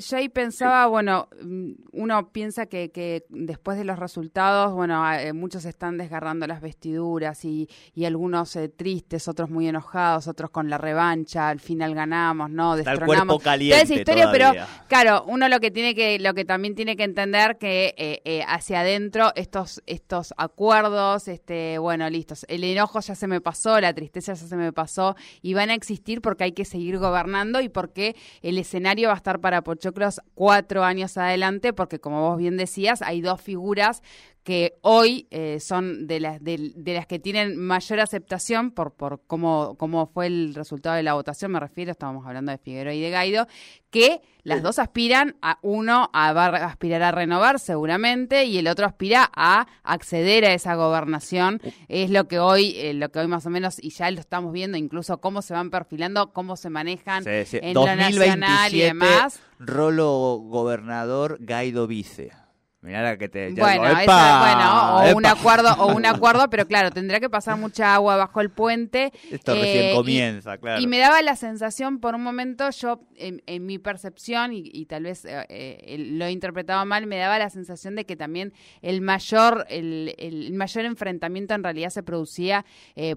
yo 0.00 0.16
ahí 0.18 0.28
pensaba, 0.28 0.86
bueno, 0.86 1.28
mm, 1.42 1.70
uno 1.92 2.28
piensa 2.30 2.66
que, 2.66 2.90
que, 2.90 3.24
después 3.30 3.78
de 3.78 3.84
los 3.84 3.98
resultados, 3.98 4.74
bueno, 4.74 5.10
eh, 5.14 5.32
muchos 5.32 5.64
están 5.64 5.96
desgarrando 5.96 6.46
las 6.46 6.60
vestiduras 6.60 7.42
y, 7.46 7.70
y 7.94 8.04
algunos 8.04 8.54
eh, 8.56 8.68
tristes, 8.68 9.28
otros 9.28 9.48
muy 9.48 9.66
enojados, 9.66 10.28
otros 10.28 10.50
con 10.50 10.68
la 10.68 10.76
revancha, 10.76 11.48
al 11.48 11.60
final 11.60 11.94
ganamos, 11.94 12.50
¿no? 12.50 12.76
Destronamos. 12.76 13.08
Está 13.08 13.22
el 13.22 13.26
cuerpo 13.26 13.42
caliente 13.42 13.82
esa 13.82 13.94
historia, 13.94 14.30
pero 14.30 14.52
claro, 14.88 15.24
uno 15.26 15.48
lo 15.48 15.58
que 15.58 15.70
tiene 15.70 15.94
que, 15.94 16.18
lo 16.18 16.34
que 16.34 16.44
también 16.44 16.74
tiene 16.74 16.96
que 16.96 17.04
entender 17.04 17.56
que 17.56 17.94
eh, 17.96 18.44
hacia 18.46 18.80
adentro 18.80 19.32
estos, 19.36 19.82
estos 19.86 20.34
acuerdos, 20.36 21.28
este, 21.28 21.78
bueno, 21.78 22.10
listos, 22.10 22.44
el 22.48 22.62
enojo 22.62 23.00
ya 23.00 23.14
se 23.14 23.26
me 23.26 23.40
pasó, 23.40 23.80
la 23.80 23.94
tristeza 23.94 24.34
ya 24.34 24.46
se 24.46 24.56
me 24.56 24.74
pasó 24.74 25.16
y 25.40 25.54
van 25.54 25.70
a 25.70 25.74
existir 25.74 26.20
porque 26.20 26.44
hay 26.44 26.52
que 26.52 26.66
seguir 26.66 26.97
gobernando 26.98 27.60
y 27.60 27.68
porque 27.68 28.16
el 28.42 28.58
escenario 28.58 29.08
va 29.08 29.14
a 29.14 29.16
estar 29.16 29.40
para 29.40 29.62
Pochoclos 29.62 30.20
cuatro 30.34 30.84
años 30.84 31.16
adelante, 31.16 31.72
porque 31.72 31.98
como 31.98 32.28
vos 32.28 32.38
bien 32.38 32.56
decías, 32.56 33.02
hay 33.02 33.20
dos 33.20 33.40
figuras 33.40 34.02
que 34.48 34.78
hoy 34.80 35.26
eh, 35.30 35.60
son 35.60 36.06
de 36.06 36.20
las, 36.20 36.42
de, 36.42 36.72
las 36.86 37.06
que 37.06 37.18
tienen 37.18 37.58
mayor 37.58 38.00
aceptación 38.00 38.70
por, 38.70 38.94
por 38.94 39.20
cómo, 39.26 39.76
cómo 39.76 40.06
fue 40.06 40.26
el 40.26 40.54
resultado 40.54 40.96
de 40.96 41.02
la 41.02 41.12
votación, 41.12 41.52
me 41.52 41.60
refiero, 41.60 41.90
estábamos 41.90 42.26
hablando 42.26 42.50
de 42.50 42.56
Figueroa 42.56 42.94
y 42.94 43.00
de 43.02 43.10
Gaido, 43.10 43.46
que 43.90 44.22
las 44.44 44.62
dos 44.62 44.78
aspiran 44.78 45.36
a 45.42 45.58
uno 45.60 46.08
a 46.14 46.30
aspirar 46.64 47.02
a 47.02 47.10
renovar 47.10 47.58
seguramente 47.58 48.46
y 48.46 48.56
el 48.56 48.68
otro 48.68 48.86
aspira 48.86 49.30
a 49.36 49.66
acceder 49.82 50.46
a 50.46 50.54
esa 50.54 50.76
gobernación. 50.76 51.60
Es 51.88 52.08
lo 52.08 52.26
que 52.26 52.38
hoy, 52.38 52.72
eh, 52.76 52.94
lo 52.94 53.10
que 53.10 53.18
hoy 53.18 53.28
más 53.28 53.44
o 53.44 53.50
menos, 53.50 53.78
y 53.78 53.90
ya 53.90 54.10
lo 54.10 54.18
estamos 54.18 54.54
viendo, 54.54 54.78
incluso 54.78 55.20
cómo 55.20 55.42
se 55.42 55.52
van 55.52 55.68
perfilando, 55.68 56.32
cómo 56.32 56.56
se 56.56 56.70
manejan 56.70 57.22
en 57.26 57.74
lo 57.74 57.84
nacional 57.84 58.74
y 58.74 58.80
demás. 58.80 59.40
Rolo 59.58 60.38
gobernador, 60.42 61.36
Gaido 61.38 61.86
vice. 61.86 62.32
Mirá 62.80 63.18
que 63.18 63.28
te 63.28 63.50
bueno, 63.54 63.82
bueno, 63.82 64.96
o 64.98 65.16
un 65.16 65.26
acuerdo, 65.26 65.72
o 65.80 65.96
un 65.96 66.06
acuerdo, 66.06 66.48
pero 66.48 66.64
claro, 66.68 66.92
tendrá 66.92 67.18
que 67.18 67.28
pasar 67.28 67.58
mucha 67.58 67.92
agua 67.92 68.14
bajo 68.14 68.40
el 68.40 68.50
puente. 68.50 69.12
Esto 69.32 69.54
recién 69.54 69.86
eh, 69.86 69.92
comienza, 69.96 70.58
claro. 70.58 70.80
Y 70.80 70.86
me 70.86 70.98
daba 70.98 71.20
la 71.22 71.34
sensación, 71.34 71.98
por 71.98 72.14
un 72.14 72.22
momento, 72.22 72.70
yo, 72.70 73.00
en, 73.16 73.66
mi 73.66 73.78
percepción, 73.78 74.52
y, 74.52 74.86
tal 74.86 75.02
vez 75.02 75.24
eh, 75.24 75.44
eh, 75.48 75.96
lo 75.98 76.26
he 76.26 76.30
interpretado 76.30 76.86
mal, 76.86 77.08
me 77.08 77.18
daba 77.18 77.40
la 77.40 77.50
sensación 77.50 77.96
de 77.96 78.06
que 78.06 78.14
también 78.14 78.52
el 78.80 79.00
mayor, 79.00 79.66
el, 79.70 80.14
el 80.16 80.52
mayor 80.52 80.84
enfrentamiento 80.84 81.54
en 81.54 81.64
realidad 81.64 81.90
se 81.90 82.04
producía 82.04 82.64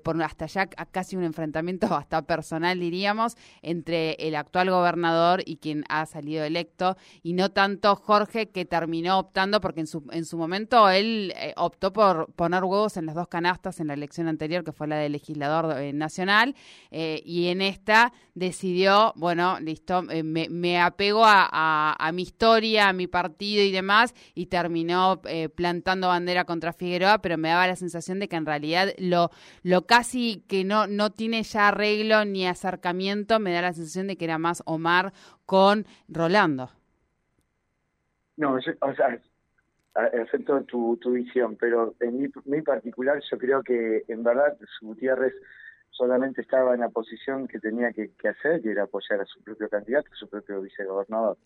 por 0.03 0.21
hasta 0.23 0.47
ya 0.47 0.65
casi 0.67 1.15
un 1.15 1.23
enfrentamiento 1.23 1.85
hasta 1.95 2.23
personal, 2.23 2.79
diríamos, 2.79 3.37
entre 3.61 4.13
el 4.13 4.35
actual 4.35 4.71
gobernador 4.71 5.43
y 5.45 5.57
quien 5.57 5.83
ha 5.87 6.07
salido 6.07 6.43
electo, 6.43 6.97
y 7.21 7.33
no 7.33 7.51
tanto 7.51 7.95
Jorge 7.95 8.49
que 8.49 8.65
terminó 8.65 9.19
optando 9.19 9.50
porque 9.59 9.81
en 9.81 9.87
su, 9.87 10.07
en 10.11 10.23
su 10.23 10.37
momento 10.37 10.89
él 10.89 11.33
eh, 11.35 11.53
optó 11.57 11.91
por 11.91 12.31
poner 12.33 12.63
huevos 12.63 12.95
en 12.95 13.05
las 13.05 13.15
dos 13.15 13.27
canastas 13.27 13.79
en 13.79 13.87
la 13.87 13.95
elección 13.95 14.27
anterior, 14.27 14.63
que 14.63 14.71
fue 14.71 14.87
la 14.87 14.97
de 14.97 15.09
legislador 15.09 15.77
eh, 15.77 15.91
nacional, 15.91 16.55
eh, 16.91 17.21
y 17.25 17.47
en 17.47 17.61
esta 17.61 18.13
decidió, 18.35 19.13
bueno, 19.15 19.59
listo, 19.59 20.03
me, 20.03 20.47
me, 20.49 20.79
apego 20.79 21.25
a, 21.25 21.95
a, 21.99 22.11
mi 22.11 22.21
historia, 22.21 22.87
a 22.89 22.93
mi 22.93 23.07
partido 23.07 23.63
y 23.63 23.71
demás, 23.71 24.13
y 24.35 24.45
terminó 24.45 25.21
plantando 25.55 26.07
bandera 26.07 26.45
contra 26.45 26.71
Figueroa, 26.71 27.21
pero 27.21 27.37
me 27.37 27.49
daba 27.49 27.67
la 27.67 27.75
sensación 27.75 28.19
de 28.19 28.29
que 28.29 28.37
en 28.37 28.45
realidad 28.45 28.93
lo, 28.97 29.31
lo 29.63 29.85
casi 29.85 30.45
que 30.47 30.63
no, 30.63 30.87
no 30.87 31.11
tiene 31.11 31.43
ya 31.43 31.69
arreglo 31.69 32.23
ni 32.23 32.47
acercamiento, 32.47 33.39
me 33.39 33.51
da 33.51 33.61
la 33.61 33.73
sensación 33.73 34.07
de 34.07 34.15
que 34.15 34.25
era 34.25 34.37
más 34.37 34.63
Omar 34.65 35.13
con 35.45 35.85
Rolando. 36.07 36.69
No, 38.37 38.53
o 38.53 38.61
sea, 38.95 39.19
acepto 39.93 40.63
tu, 40.63 40.97
tu 40.97 41.11
visión, 41.11 41.57
pero 41.57 41.95
en 41.99 42.17
mi, 42.17 42.27
mi, 42.45 42.61
particular 42.61 43.21
yo 43.29 43.37
creo 43.37 43.61
que 43.61 44.03
en 44.07 44.23
verdad 44.23 44.57
Gutiérrez 44.81 45.33
solamente 45.89 46.41
estaba 46.41 46.73
en 46.73 46.79
la 46.79 46.89
posición 46.89 47.47
que 47.47 47.59
tenía 47.59 47.91
que, 47.91 48.11
hacer, 48.27 48.61
que 48.61 48.71
era 48.71 48.83
apoyar 48.83 49.19
a 49.19 49.25
su 49.25 49.43
propio 49.43 49.69
candidato, 49.69 50.07
a 50.11 50.15
su 50.15 50.29
propio 50.29 50.61
vicegobernador. 50.61 51.37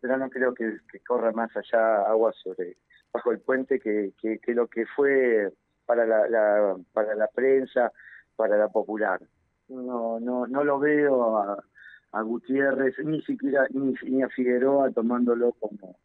Pero 0.00 0.16
no 0.16 0.30
creo 0.30 0.54
que, 0.54 0.78
corra 1.06 1.32
más 1.32 1.50
allá 1.56 2.02
agua 2.02 2.32
sobre 2.32 2.76
bajo 3.12 3.32
el 3.32 3.40
puente 3.40 3.80
que, 3.80 4.12
que, 4.20 4.54
lo 4.54 4.68
que 4.68 4.86
fue 4.86 5.52
para 5.84 6.06
la, 6.06 6.76
para 6.92 7.14
la 7.16 7.26
prensa, 7.28 7.92
para 8.36 8.56
la 8.56 8.68
popular. 8.68 9.20
No, 9.68 10.20
no, 10.20 10.46
no 10.46 10.62
lo 10.64 10.78
veo 10.78 11.36
a, 11.38 11.64
a 12.12 12.22
Gutiérrez, 12.22 12.96
ni 13.00 13.20
siquiera 13.22 13.66
ni 13.72 14.22
a 14.22 14.28
Figueroa 14.28 14.90
tomándolo 14.92 15.52
como 15.52 15.98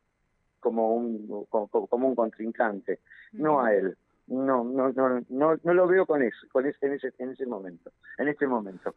como 0.64 0.96
un 0.96 1.46
como, 1.50 2.08
un 2.08 2.16
contrincante, 2.16 3.00
no 3.34 3.62
a 3.62 3.74
él. 3.74 3.96
No, 4.26 4.64
no, 4.64 4.94
no, 4.94 5.22
no, 5.30 5.60
no 5.62 5.74
lo 5.74 5.86
veo 5.86 6.06
con 6.06 6.24
eso, 6.24 6.48
con 6.54 6.66
ese, 6.66 6.86
en 6.86 6.94
ese, 6.94 7.14
en 7.20 7.32
ese 7.32 7.46
momento, 7.46 7.92
en 8.18 8.30
este 8.30 8.48
momento. 8.48 8.96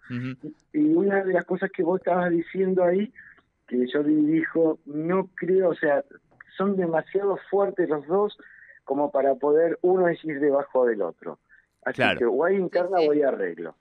y, 0.73 0.95
una 0.95 1.25
de 1.25 1.33
las 1.33 1.45
cosas 1.45 1.71
que 1.73 1.83
vos 1.83 1.99
estabas 1.99 2.31
diciendo 2.31 2.85
ahí, 2.85 3.13
que 3.67 3.89
yo 3.89 4.05
dijo, 4.05 4.79
no 4.87 5.29
creo, 5.35 5.71
o 5.71 5.75
sea, 5.75 6.05
son 6.57 6.77
demasiado 6.77 7.37
fuertes 7.51 7.89
los 7.89 8.07
dos 8.07 8.39
como 8.85 9.11
para 9.11 9.35
poder 9.35 9.79
uno 9.83 10.09
ir 10.09 10.39
debajo 10.39 10.87
del 10.87 11.03
otro. 11.03 11.41
Así 11.87 12.03
que 12.19 12.27
o 12.27 12.45
hay 12.45 12.57
interna 12.57 12.99
o 12.99 13.13
hay 13.13 13.23
arreglo. 13.23 13.75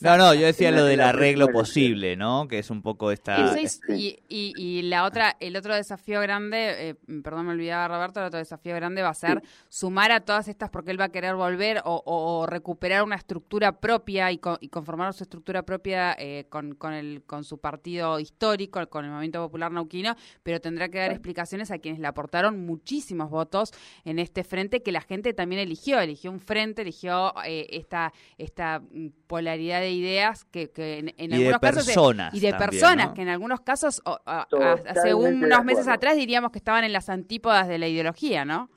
No, 0.00 0.16
no, 0.16 0.32
yo 0.32 0.46
decía 0.46 0.70
lo 0.70 0.84
del 0.84 1.00
arreglo 1.00 1.48
posible, 1.48 2.16
¿no? 2.16 2.48
Que 2.48 2.58
es 2.58 2.70
un 2.70 2.80
poco 2.80 3.10
esta... 3.10 3.54
Y, 3.88 4.18
y, 4.28 4.82
la 4.82 5.04
otra, 5.04 5.36
el 5.38 5.54
otro 5.54 5.74
desafío 5.74 6.20
grande, 6.22 6.90
eh, 6.90 6.94
perdón, 7.22 7.46
me 7.46 7.52
olvidaba 7.52 7.88
Roberto, 7.88 8.20
el 8.20 8.26
otro 8.26 8.38
desafío 8.38 8.74
grande 8.74 9.02
va 9.02 9.10
a 9.10 9.14
ser 9.14 9.42
sumar 9.68 10.12
a 10.12 10.20
todas 10.20 10.48
estas, 10.48 10.70
porque 10.70 10.92
él 10.92 11.00
va 11.00 11.06
a 11.06 11.08
querer 11.10 11.34
volver 11.34 11.82
o, 11.84 12.46
recuperar 12.48 13.02
una 13.02 13.16
estructura 13.16 13.72
propia 13.72 14.32
y, 14.32 14.38
conformar 14.38 15.12
su 15.12 15.24
estructura 15.24 15.62
propia 15.62 16.16
eh, 16.18 16.46
con, 16.48 16.74
con, 16.74 16.94
el, 16.94 17.22
con 17.26 17.44
su 17.44 17.58
partido 17.58 18.18
histórico, 18.18 18.84
con 18.88 19.04
el 19.04 19.10
Movimiento 19.10 19.42
Popular 19.44 19.72
Nauquino, 19.72 20.16
pero 20.42 20.60
tendrá 20.60 20.88
que 20.88 20.98
dar 20.98 21.10
explicaciones 21.10 21.70
a 21.70 21.78
quienes 21.78 22.00
le 22.00 22.06
aportaron 22.06 22.64
muchísimos 22.64 23.28
votos 23.28 23.72
en 24.04 24.18
este 24.18 24.42
frente 24.42 24.82
que 24.82 24.92
la 24.92 25.02
gente 25.02 25.34
también 25.34 25.60
eligió, 25.60 26.00
eligió 26.00 26.30
un 26.30 26.40
frente, 26.40 26.82
eligió 26.82 27.35
eh, 27.44 27.66
esta, 27.70 28.12
esta 28.38 28.80
mm, 28.80 29.08
polaridad 29.26 29.80
de 29.80 29.90
ideas 29.90 30.44
que, 30.44 30.70
en, 30.76 31.30
y 31.30 31.34
algunos 31.34 31.52
de 31.52 31.58
personas 31.58 32.34
y 32.34 32.40
de 32.40 32.54
personas 32.54 33.12
que 33.12 33.22
en 33.22 33.28
algunos 33.28 33.60
casos 33.60 34.02
hace 34.24 35.14
unos 35.14 35.64
meses 35.64 35.88
atrás 35.88 36.16
diríamos 36.16 36.52
que 36.52 36.58
estaban 36.58 36.84
en 36.84 36.92
las 36.92 37.08
antípodas 37.08 37.68
de 37.68 37.78
la 37.78 37.88
ideología, 37.88 38.44
¿no? 38.44 38.70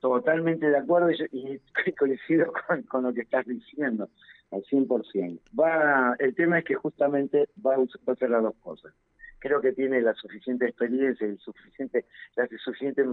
Totalmente 0.00 0.70
de 0.70 0.78
acuerdo 0.78 1.10
y, 1.10 1.60
coincido 1.98 2.52
con, 2.88 3.02
lo 3.02 3.12
que 3.12 3.22
estás 3.22 3.46
diciendo 3.46 4.08
al 4.52 4.62
100%. 4.62 5.40
Va, 5.58 6.14
el 6.18 6.34
tema 6.34 6.60
es 6.60 6.64
que 6.64 6.74
justamente 6.74 7.48
va 7.64 7.74
a 7.74 8.12
hacer 8.12 8.30
las 8.30 8.42
dos 8.42 8.54
cosas. 8.60 8.94
Creo 9.40 9.60
que 9.60 9.72
tiene 9.72 10.00
la 10.00 10.14
suficiente 10.14 10.66
experiencia 10.66 11.26
y 11.26 11.36
suficiente, 11.38 12.04
la 12.36 12.48
suficiente 12.58 13.04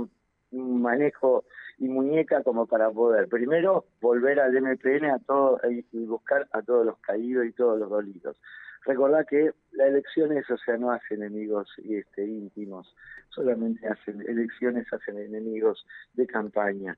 manejo 0.58 1.44
y 1.78 1.88
muñeca 1.88 2.42
como 2.44 2.66
para 2.68 2.90
poder 2.92 3.28
primero 3.28 3.86
volver 4.02 4.40
al 4.40 4.54
MPN 4.62 5.06
a 5.06 5.20
todo 5.20 5.60
y 5.70 6.06
buscar 6.06 6.48
a 6.52 6.62
todos 6.62 6.86
los 6.86 6.98
caídos 7.00 7.46
y 7.46 7.52
todos 7.52 7.80
los 7.80 7.90
dolidos. 7.90 8.40
Recordad 8.86 9.26
que 9.28 9.52
las 9.72 9.88
elecciones, 9.88 10.50
o 10.50 10.58
sea, 10.58 10.78
no 10.78 10.92
hacen 10.92 11.24
enemigos 11.24 11.68
este 11.90 12.24
íntimos, 12.26 12.96
solamente 13.30 13.88
hacen 13.88 14.22
elecciones, 14.28 14.86
hacen 14.94 15.18
enemigos 15.18 15.86
de 16.14 16.28
campaña. 16.28 16.96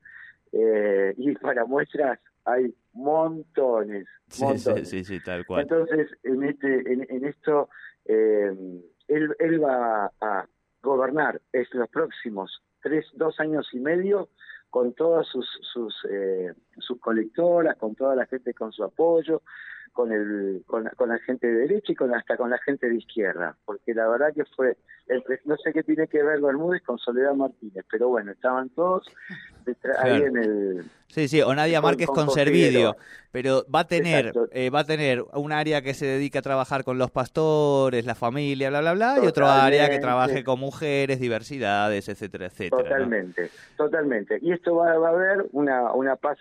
Eh, 0.52 1.14
y 1.18 1.34
para 1.36 1.66
muestras, 1.66 2.20
hay 2.46 2.74
montones, 2.94 4.06
Sí, 4.28 4.44
montones. 4.44 4.90
sí, 4.90 5.04
sí, 5.04 5.18
sí, 5.18 5.24
tal 5.24 5.46
cual. 5.46 5.62
Entonces, 5.64 6.10
en 6.24 6.44
este, 6.44 6.92
en, 6.92 7.06
en 7.10 7.26
esto, 7.26 7.70
eh, 8.06 8.54
él, 9.08 9.36
él 9.40 9.64
va 9.64 10.12
a 10.22 10.46
gobernar 10.84 11.42
es 11.54 11.74
los 11.74 11.90
próximos 11.90 12.62
tres, 12.82 13.06
dos 13.14 13.40
años 13.40 13.68
y 13.74 13.80
medio 13.80 14.30
con 14.70 14.94
todas 14.94 15.28
sus 15.28 15.48
sus, 15.74 15.96
eh, 16.10 16.54
sus 16.78 17.00
colectoras, 17.00 17.78
con 17.78 17.96
toda 17.96 18.16
la 18.16 18.26
gente 18.26 18.54
con 18.54 18.72
su 18.72 18.84
apoyo, 18.84 19.42
con 19.94 20.12
el 20.12 20.64
con, 20.68 20.90
con 20.96 21.10
la 21.10 21.20
gente 21.20 21.48
de 21.48 21.62
derecha 21.62 21.92
y 21.92 21.96
con 21.96 22.14
hasta 22.14 22.38
con 22.38 22.50
la 22.50 22.58
gente 22.60 22.90
de 22.90 22.98
izquierda, 22.98 23.58
porque 23.66 23.94
la 23.94 24.08
verdad 24.08 24.34
que 24.34 24.46
fue 24.46 24.78
el 25.08 25.24
no 25.46 25.58
sé 25.58 25.74
qué 25.74 25.84
tiene 25.84 26.08
que 26.08 26.22
ver 26.22 26.42
Bermúdez 26.42 26.84
con 26.84 26.98
Soledad 26.98 27.34
Martínez, 27.34 27.86
pero 27.90 28.10
bueno, 28.10 28.32
estaban 28.32 28.70
todos 28.70 29.08
detrás- 29.68 29.98
ahí 30.00 30.20
Claro. 30.20 30.26
en 30.26 30.38
el 30.38 30.86
Sí, 31.10 31.28
sí, 31.30 31.42
o 31.42 31.54
Nadia 31.56 31.80
Márquez 31.82 32.08
con 32.08 32.26
con, 32.26 32.32
Servidio, 32.32 32.98
pero 33.32 33.66
va 33.74 33.82
a 33.82 33.88
tener 33.88 34.34
eh, 34.52 34.70
va 34.70 34.80
a 34.82 34.84
tener 34.84 35.24
un 35.34 35.52
área 35.52 35.82
que 35.82 35.94
se 35.94 36.06
dedica 36.06 36.40
a 36.40 36.42
trabajar 36.42 36.84
con 36.84 36.98
los 36.98 37.12
pastores, 37.12 38.06
la 38.06 38.14
familia, 38.16 38.70
bla, 38.70 38.82
bla, 38.82 38.94
bla, 38.94 39.20
y 39.24 39.28
otro 39.28 39.48
área 39.48 39.90
que 39.90 40.00
trabaje 40.00 40.44
con 40.44 40.60
mujeres, 40.60 41.20
diversidades, 41.20 42.10
etcétera, 42.10 42.48
etcétera. 42.48 42.82
¿no? 42.82 42.90
Totalmente, 42.90 43.50
totalmente. 43.78 44.38
Y 44.42 44.52
esto 44.52 44.76
va, 44.76 44.98
va 44.98 45.10
a 45.10 45.12
haber 45.12 45.46
una, 45.54 45.94
una 45.94 46.16
paz 46.18 46.38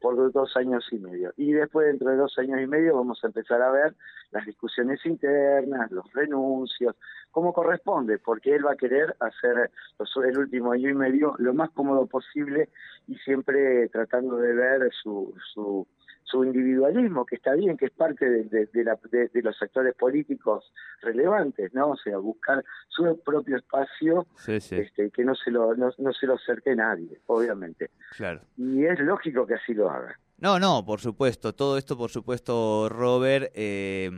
por 0.00 0.32
dos 0.32 0.56
años 0.56 0.86
y 0.92 0.98
medio. 0.98 1.32
Y 1.36 1.52
después, 1.52 1.86
dentro 1.86 2.10
de 2.10 2.16
dos 2.16 2.38
años 2.38 2.60
y 2.60 2.66
medio, 2.66 2.96
vamos 2.96 3.22
a 3.22 3.28
empezar 3.28 3.62
a 3.62 3.70
ver 3.70 3.94
las 4.30 4.44
discusiones 4.46 5.04
internas, 5.06 5.90
los 5.90 6.12
renuncios, 6.12 6.94
como 7.30 7.52
corresponde, 7.52 8.18
porque 8.18 8.54
él 8.54 8.66
va 8.66 8.72
a 8.72 8.76
querer 8.76 9.16
hacer 9.20 9.70
el 9.98 10.38
último 10.38 10.72
año 10.72 10.90
y 10.90 10.94
medio 10.94 11.34
lo 11.38 11.54
más 11.54 11.70
cómodo 11.70 12.06
posible 12.06 12.68
y 13.06 13.16
siempre 13.16 13.88
tratando 13.88 14.36
de 14.36 14.54
ver 14.54 14.90
su, 15.02 15.34
su, 15.52 15.86
su 16.30 16.44
individualismo, 16.44 17.24
que 17.24 17.36
está 17.36 17.54
bien, 17.54 17.76
que 17.76 17.86
es 17.86 17.92
parte 17.92 18.28
de, 18.28 18.44
de- 18.44 18.66
de 18.66 18.84
la- 18.84 18.98
de- 19.10 19.30
los 19.42 19.60
actores 19.62 19.94
políticos 19.94 20.72
relevantes, 21.00 21.72
¿no? 21.74 21.90
O 21.90 21.96
sea, 21.96 22.18
buscar 22.18 22.64
su 22.88 23.18
propio 23.24 23.56
espacio 23.56 24.26
Sí, 24.36 24.60
sí, 24.60 24.76
este, 24.76 25.10
que 25.10 25.24
no 25.24 25.34
se 25.34 25.50
lo 25.50 25.74
no, 25.74 25.90
no 25.98 26.12
se 26.12 26.26
lo 26.26 26.34
acerque 26.34 26.74
nadie, 26.76 27.20
obviamente. 27.26 27.90
claro. 28.16 28.40
Y 28.56 28.84
es 28.84 28.98
lógico 29.00 29.46
que 29.46 29.54
así 29.54 29.72
lo 29.74 29.90
haga. 29.90 30.18
No, 30.38 30.58
no, 30.58 30.84
por 30.84 31.00
supuesto. 31.00 31.52
Todo 31.54 31.78
esto, 31.78 31.96
por 31.96 32.10
supuesto, 32.10 32.88
Robert, 32.88 33.50
eh, 33.54 34.10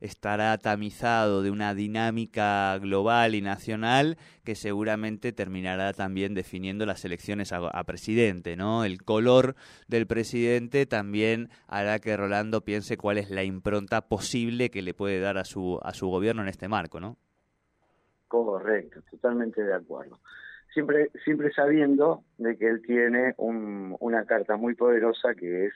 estará 0.00 0.56
tamizado 0.58 1.42
de 1.42 1.50
una 1.50 1.74
dinámica 1.74 2.78
global 2.78 3.34
y 3.34 3.40
nacional 3.40 4.16
que 4.44 4.54
seguramente 4.54 5.32
terminará 5.32 5.92
también 5.92 6.34
definiendo 6.34 6.86
las 6.86 7.04
elecciones 7.04 7.52
a, 7.52 7.58
a 7.68 7.84
presidente, 7.84 8.56
¿no? 8.56 8.84
El 8.84 9.02
color 9.02 9.54
del 9.88 10.06
presidente 10.06 10.86
también 10.86 11.48
hará 11.66 11.98
que 11.98 12.16
Rolando 12.16 12.62
piense 12.62 12.96
cuál 12.96 13.18
es 13.18 13.30
la 13.30 13.44
impronta 13.44 14.02
posible 14.02 14.70
que 14.70 14.82
le 14.82 14.94
puede 14.94 15.20
dar 15.20 15.38
a 15.38 15.44
su 15.44 15.78
a 15.82 15.92
su 15.94 16.08
gobierno 16.08 16.42
en 16.42 16.48
este 16.48 16.68
marco, 16.68 17.00
¿no? 17.00 17.16
Correcto, 18.28 19.00
totalmente 19.10 19.62
de 19.62 19.74
acuerdo. 19.74 20.20
Siempre 20.72 21.10
siempre 21.24 21.52
sabiendo 21.52 22.24
de 22.36 22.56
que 22.56 22.68
él 22.68 22.82
tiene 22.82 23.34
un, 23.36 23.96
una 24.00 24.24
carta 24.26 24.56
muy 24.56 24.74
poderosa 24.74 25.34
que 25.34 25.66
es 25.66 25.74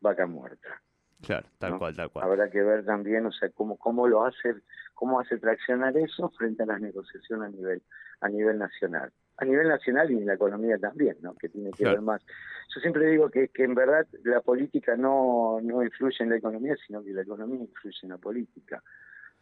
vaca 0.00 0.26
muerta. 0.26 0.80
Claro, 1.20 1.48
tal 1.58 1.72
¿no? 1.72 1.78
cual, 1.78 1.96
tal 1.96 2.10
cual. 2.10 2.24
Habrá 2.24 2.48
que 2.50 2.62
ver 2.62 2.84
también, 2.84 3.26
o 3.26 3.32
sea, 3.32 3.48
cómo 3.50 3.76
cómo 3.76 4.06
lo 4.06 4.24
hace 4.24 4.54
cómo 4.94 5.18
hace 5.20 5.38
traccionar 5.38 5.96
eso 5.96 6.28
frente 6.30 6.62
a 6.62 6.66
las 6.66 6.80
negociaciones 6.80 7.48
a 7.48 7.56
nivel 7.56 7.82
a 8.20 8.28
nivel 8.28 8.58
nacional. 8.58 9.12
A 9.36 9.44
nivel 9.44 9.68
nacional 9.68 10.10
y 10.10 10.14
en 10.16 10.26
la 10.26 10.34
economía 10.34 10.78
también, 10.78 11.16
¿no? 11.20 11.34
Que 11.34 11.48
tiene 11.48 11.70
que 11.70 11.78
Claro. 11.84 11.96
ver 11.96 12.02
más. 12.02 12.26
Yo 12.74 12.80
siempre 12.80 13.06
digo 13.06 13.30
que, 13.30 13.48
que 13.48 13.64
en 13.64 13.74
verdad 13.74 14.06
la 14.24 14.40
política 14.40 14.96
no, 14.96 15.60
no 15.62 15.82
influye 15.84 16.16
en 16.24 16.30
la 16.30 16.36
economía, 16.36 16.74
sino 16.86 17.02
que 17.04 17.12
la 17.12 17.22
economía 17.22 17.60
influye 17.60 17.98
en 18.02 18.08
la 18.10 18.18
política. 18.18 18.82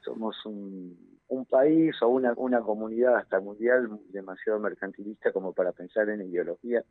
Somos 0.00 0.44
un, 0.46 1.18
un 1.28 1.46
país 1.46 1.94
o 2.02 2.08
una, 2.08 2.34
una 2.36 2.60
comunidad 2.60 3.16
hasta 3.16 3.40
mundial 3.40 3.88
demasiado 4.10 4.60
mercantilista 4.60 5.32
como 5.32 5.52
para 5.54 5.72
pensar 5.72 6.08
en 6.10 6.22
ideología 6.22 6.84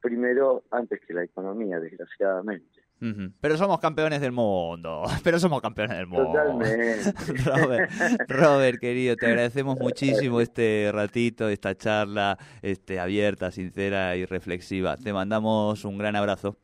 primero 0.00 0.64
antes 0.70 1.00
que 1.00 1.12
la 1.14 1.24
economía, 1.24 1.78
desgraciadamente. 1.78 2.85
Pero 2.98 3.56
somos 3.56 3.78
campeones 3.78 4.20
del 4.20 4.32
mundo. 4.32 5.04
Pero 5.24 5.38
somos 5.38 5.60
campeones 5.60 5.96
del 5.96 6.06
mundo. 6.06 6.26
Totalmente. 6.26 7.12
Robert, 7.44 7.90
Robert, 8.28 8.80
querido, 8.80 9.16
te 9.16 9.26
agradecemos 9.26 9.78
muchísimo 9.78 10.40
este 10.40 10.90
ratito, 10.92 11.48
esta 11.48 11.76
charla 11.76 12.38
este, 12.62 12.98
abierta, 12.98 13.50
sincera 13.50 14.16
y 14.16 14.24
reflexiva. 14.24 14.96
Te 14.96 15.12
mandamos 15.12 15.84
un 15.84 15.98
gran 15.98 16.16
abrazo. 16.16 16.58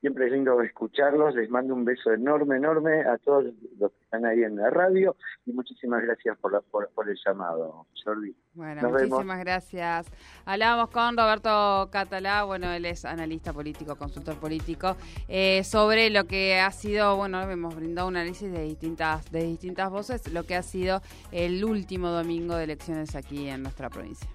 Siempre 0.00 0.26
es 0.26 0.32
lindo 0.32 0.60
escucharlos. 0.62 1.34
Les 1.34 1.50
mando 1.50 1.74
un 1.74 1.84
beso 1.84 2.10
enorme, 2.12 2.56
enorme 2.56 3.02
a 3.02 3.18
todos 3.18 3.44
los 3.78 3.92
que 3.92 4.02
están 4.04 4.24
ahí 4.24 4.42
en 4.42 4.56
la 4.56 4.70
radio 4.70 5.14
y 5.44 5.52
muchísimas 5.52 6.02
gracias 6.02 6.38
por, 6.38 6.52
la, 6.52 6.62
por, 6.62 6.88
por 6.90 7.08
el 7.08 7.18
llamado, 7.24 7.86
Jordi. 8.02 8.34
Bueno, 8.54 8.80
Nos 8.80 8.92
vemos. 8.92 9.10
muchísimas 9.10 9.40
gracias. 9.40 10.06
Hablábamos 10.46 10.88
con 10.90 11.16
Roberto 11.16 11.90
Catalá, 11.92 12.44
bueno, 12.44 12.72
él 12.72 12.86
es 12.86 13.04
analista 13.04 13.52
político, 13.52 13.96
consultor 13.96 14.36
político, 14.36 14.96
eh, 15.28 15.62
sobre 15.64 16.08
lo 16.08 16.24
que 16.24 16.58
ha 16.58 16.70
sido, 16.70 17.16
bueno, 17.16 17.42
hemos 17.42 17.76
brindado 17.76 18.08
un 18.08 18.16
análisis 18.16 18.50
de 18.50 18.62
distintas, 18.62 19.30
de 19.30 19.44
distintas 19.44 19.90
voces, 19.90 20.32
lo 20.32 20.44
que 20.44 20.56
ha 20.56 20.62
sido 20.62 21.02
el 21.30 21.62
último 21.62 22.08
domingo 22.08 22.56
de 22.56 22.64
elecciones 22.64 23.14
aquí 23.16 23.48
en 23.48 23.62
nuestra 23.62 23.90
provincia. 23.90 24.28